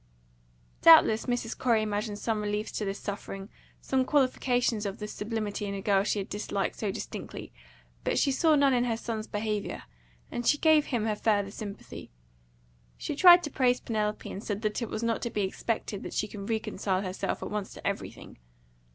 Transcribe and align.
Doubtless 0.81 1.27
Mrs. 1.27 1.55
Corey 1.55 1.83
imagined 1.83 2.17
some 2.17 2.41
reliefs 2.41 2.71
to 2.71 2.85
this 2.85 2.97
suffering, 2.97 3.49
some 3.81 4.03
qualifications 4.03 4.87
of 4.87 4.97
this 4.97 5.13
sublimity 5.13 5.65
in 5.67 5.75
a 5.75 5.81
girl 5.83 6.03
she 6.03 6.17
had 6.17 6.27
disliked 6.27 6.77
so 6.79 6.91
distinctly; 6.91 7.53
but 8.03 8.17
she 8.17 8.31
saw 8.31 8.55
none 8.55 8.73
in 8.73 8.85
her 8.85 8.97
son's 8.97 9.27
behaviour, 9.27 9.83
and 10.31 10.47
she 10.47 10.57
gave 10.57 10.87
him 10.87 11.05
her 11.05 11.15
further 11.15 11.51
sympathy. 11.51 12.09
She 12.97 13.15
tried 13.15 13.43
to 13.43 13.51
praise 13.51 13.79
Penelope, 13.79 14.27
and 14.27 14.43
said 14.43 14.63
that 14.63 14.81
it 14.81 14.89
was 14.89 15.03
not 15.03 15.21
to 15.21 15.29
be 15.29 15.43
expected 15.43 16.01
that 16.01 16.15
she 16.15 16.27
could 16.27 16.49
reconcile 16.49 17.03
herself 17.03 17.43
at 17.43 17.51
once 17.51 17.71
to 17.75 17.87
everything. 17.87 18.39